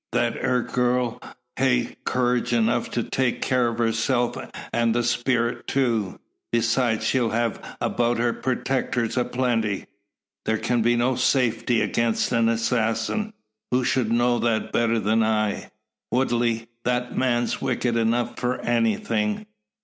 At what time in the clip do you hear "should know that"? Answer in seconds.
13.83-14.71